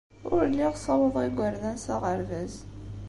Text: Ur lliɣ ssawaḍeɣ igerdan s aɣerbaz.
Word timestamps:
Ur 0.33 0.41
lliɣ 0.51 0.73
ssawaḍeɣ 0.75 1.23
igerdan 1.27 1.77
s 1.83 1.85
aɣerbaz. 1.93 2.53